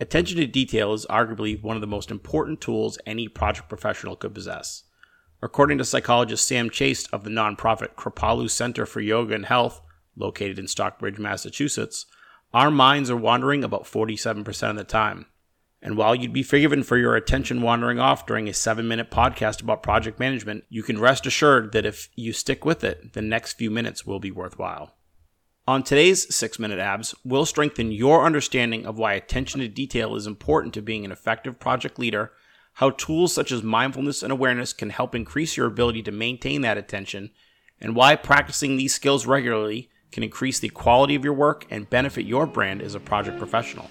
[0.00, 4.34] Attention to detail is arguably one of the most important tools any project professional could
[4.34, 4.84] possess.
[5.42, 9.82] According to psychologist Sam Chase of the nonprofit Kripalu Center for Yoga and Health,
[10.16, 12.06] located in Stockbridge, Massachusetts,
[12.54, 15.26] our minds are wandering about 47% of the time.
[15.82, 19.60] And while you'd be forgiven for your attention wandering off during a seven minute podcast
[19.60, 23.54] about project management, you can rest assured that if you stick with it, the next
[23.54, 24.94] few minutes will be worthwhile.
[25.70, 30.26] On today's 6 Minute Abs, we'll strengthen your understanding of why attention to detail is
[30.26, 32.32] important to being an effective project leader,
[32.72, 36.76] how tools such as mindfulness and awareness can help increase your ability to maintain that
[36.76, 37.30] attention,
[37.80, 42.26] and why practicing these skills regularly can increase the quality of your work and benefit
[42.26, 43.88] your brand as a project professional.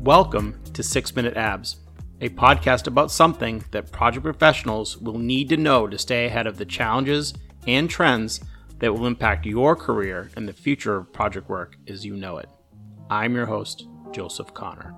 [0.00, 1.78] Welcome to 6 Minute Abs,
[2.20, 6.58] a podcast about something that project professionals will need to know to stay ahead of
[6.58, 7.34] the challenges
[7.66, 8.40] and trends
[8.78, 12.48] that will impact your career and the future of project work as you know it.
[13.10, 14.94] I'm your host, Joseph Connor.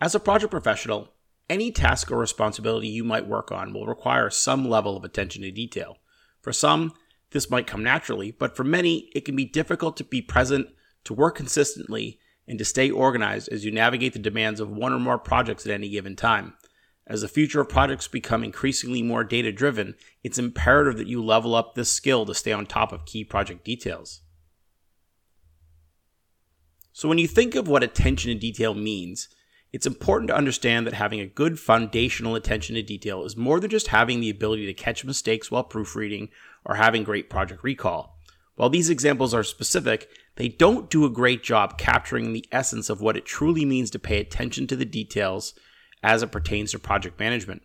[0.00, 1.08] As a project professional,
[1.48, 5.50] any task or responsibility you might work on will require some level of attention to
[5.50, 5.96] detail.
[6.42, 6.92] For some,
[7.30, 10.68] this might come naturally, but for many, it can be difficult to be present
[11.04, 14.98] to work consistently, and to stay organized as you navigate the demands of one or
[14.98, 16.54] more projects at any given time.
[17.06, 21.54] As the future of projects become increasingly more data driven, it's imperative that you level
[21.54, 24.22] up this skill to stay on top of key project details.
[26.92, 29.28] So, when you think of what attention to detail means,
[29.72, 33.70] it's important to understand that having a good foundational attention to detail is more than
[33.70, 36.28] just having the ability to catch mistakes while proofreading
[36.64, 38.16] or having great project recall.
[38.54, 43.00] While these examples are specific, they don't do a great job capturing the essence of
[43.00, 45.54] what it truly means to pay attention to the details
[46.02, 47.62] as it pertains to project management.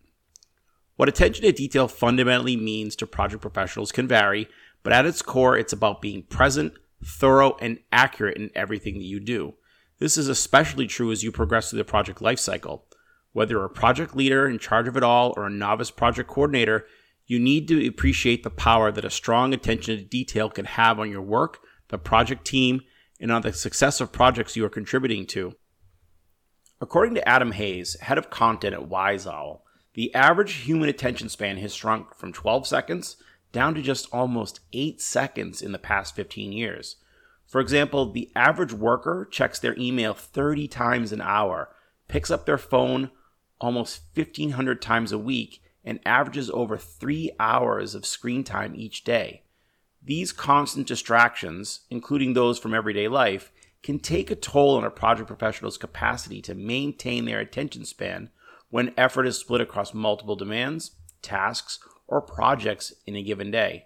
[0.95, 4.48] What attention to detail fundamentally means to project professionals can vary,
[4.84, 9.20] but at its core, it's about being present, thorough, and accurate in everything that you
[9.20, 9.55] do.
[9.99, 12.82] This is especially true as you progress through the project lifecycle.
[13.32, 16.86] Whether you're a project leader in charge of it all or a novice project coordinator,
[17.26, 21.11] you need to appreciate the power that a strong attention to detail can have on
[21.11, 22.82] your work the project team,
[23.20, 25.54] and on the success of projects you are contributing to.
[26.82, 29.60] According to Adam Hayes, head of content at WiseOwl,
[29.94, 33.17] the average human attention span has shrunk from 12 seconds
[33.52, 36.95] down to just almost 8 seconds in the past 15 years.
[37.45, 41.70] For example, the average worker checks their email 30 times an hour,
[42.08, 43.11] picks up their phone
[43.60, 49.44] almost 1,500 times a week, and averages over 3 hours of screen time each day.
[50.02, 53.52] These constant distractions, including those from everyday life,
[53.83, 58.30] can take a toll on a project professional's capacity to maintain their attention span
[58.70, 63.86] when effort is split across multiple demands, tasks, or projects in a given day.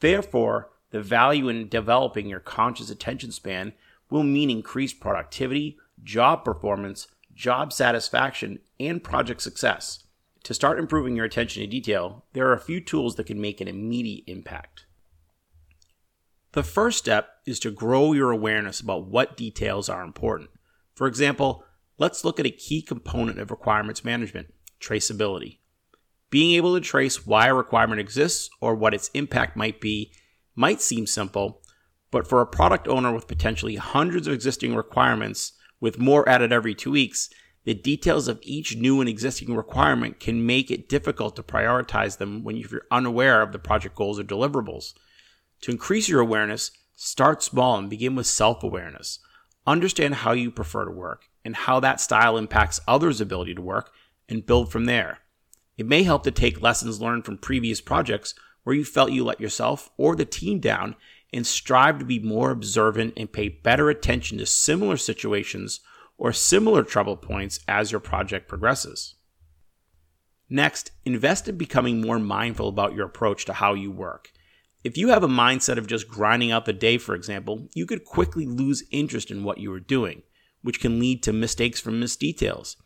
[0.00, 3.72] Therefore, the value in developing your conscious attention span
[4.08, 10.04] will mean increased productivity, job performance, job satisfaction, and project success.
[10.44, 13.60] To start improving your attention to detail, there are a few tools that can make
[13.60, 14.86] an immediate impact.
[16.52, 20.50] The first step is to grow your awareness about what details are important.
[20.96, 21.64] For example,
[21.96, 25.58] let's look at a key component of requirements management traceability.
[26.28, 30.12] Being able to trace why a requirement exists or what its impact might be
[30.56, 31.62] might seem simple,
[32.10, 36.74] but for a product owner with potentially hundreds of existing requirements, with more added every
[36.74, 37.30] two weeks,
[37.64, 42.42] the details of each new and existing requirement can make it difficult to prioritize them
[42.42, 44.94] when you're unaware of the project goals or deliverables.
[45.62, 49.18] To increase your awareness, start small and begin with self awareness.
[49.66, 53.92] Understand how you prefer to work and how that style impacts others' ability to work
[54.28, 55.18] and build from there.
[55.76, 58.34] It may help to take lessons learned from previous projects
[58.64, 60.96] where you felt you let yourself or the team down
[61.32, 65.80] and strive to be more observant and pay better attention to similar situations
[66.18, 69.14] or similar trouble points as your project progresses.
[70.50, 74.32] Next, invest in becoming more mindful about your approach to how you work.
[74.82, 78.04] If you have a mindset of just grinding out the day, for example, you could
[78.04, 80.22] quickly lose interest in what you are doing,
[80.62, 82.76] which can lead to mistakes from missed details.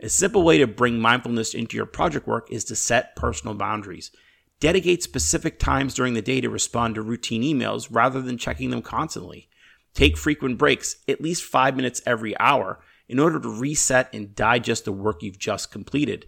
[0.00, 4.10] A simple way to bring mindfulness into your project work is to set personal boundaries.
[4.58, 8.82] Dedicate specific times during the day to respond to routine emails rather than checking them
[8.82, 9.48] constantly.
[9.94, 14.84] Take frequent breaks, at least five minutes every hour, in order to reset and digest
[14.84, 16.26] the work you've just completed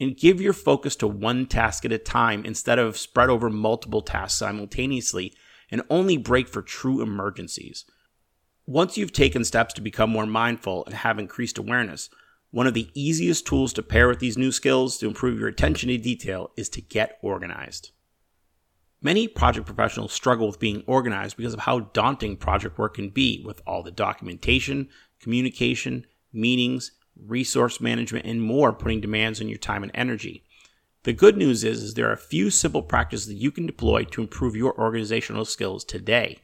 [0.00, 4.00] and give your focus to one task at a time instead of spread over multiple
[4.00, 5.34] tasks simultaneously
[5.70, 7.84] and only break for true emergencies.
[8.66, 12.08] Once you've taken steps to become more mindful and have increased awareness,
[12.52, 15.88] One of the easiest tools to pair with these new skills to improve your attention
[15.88, 17.92] to detail is to get organized.
[19.00, 23.42] Many project professionals struggle with being organized because of how daunting project work can be
[23.46, 24.88] with all the documentation,
[25.20, 26.92] communication, meetings,
[27.26, 30.44] resource management, and more putting demands on your time and energy.
[31.04, 34.04] The good news is, is there are a few simple practices that you can deploy
[34.04, 36.38] to improve your organizational skills today.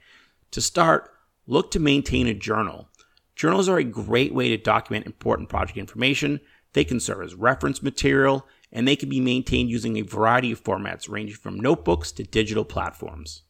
[0.52, 1.10] To start,
[1.46, 2.88] look to maintain a journal.
[3.34, 6.40] Journals are a great way to document important project information.
[6.72, 10.64] They can serve as reference material, and they can be maintained using a variety of
[10.64, 13.42] formats ranging from notebooks to digital platforms.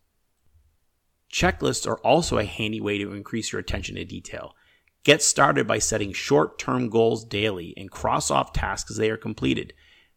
[1.33, 4.55] Checklists are also a handy way to increase your attention to detail.
[5.07, 9.17] Get started by setting short term goals daily and cross off tasks as they are
[9.17, 9.73] completed.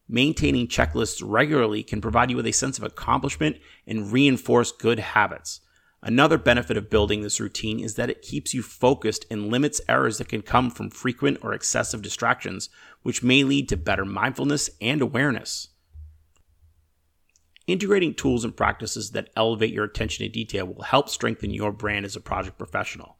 [0.07, 5.61] Maintaining checklists regularly can provide you with a sense of accomplishment and reinforce good habits.
[6.01, 10.17] Another benefit of building this routine is that it keeps you focused and limits errors
[10.17, 12.69] that can come from frequent or excessive distractions,
[13.03, 15.67] which may lead to better mindfulness and awareness.
[17.67, 22.07] Integrating tools and practices that elevate your attention to detail will help strengthen your brand
[22.07, 23.19] as a project professional.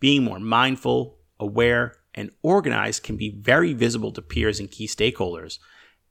[0.00, 5.58] Being more mindful, aware, and organized can be very visible to peers and key stakeholders.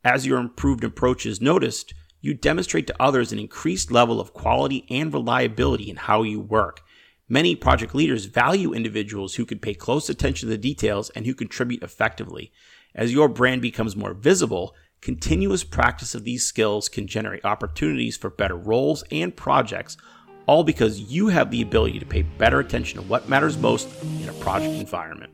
[0.03, 4.85] As your improved approach is noticed, you demonstrate to others an increased level of quality
[4.89, 6.81] and reliability in how you work.
[7.29, 11.33] Many project leaders value individuals who can pay close attention to the details and who
[11.33, 12.51] contribute effectively.
[12.95, 18.29] As your brand becomes more visible, continuous practice of these skills can generate opportunities for
[18.29, 19.97] better roles and projects,
[20.45, 24.29] all because you have the ability to pay better attention to what matters most in
[24.29, 25.31] a project environment.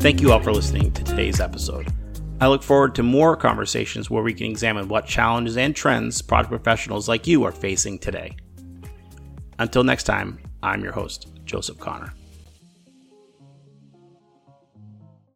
[0.00, 1.86] Thank you all for listening to today's episode.
[2.40, 6.50] I look forward to more conversations where we can examine what challenges and trends project
[6.50, 8.36] professionals like you are facing today.
[9.60, 12.12] Until next time, I'm your host, Joseph Connor.